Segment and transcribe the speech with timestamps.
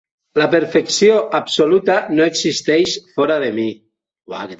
[0.41, 3.67] La perfecció absoluta no existeix fora de mi.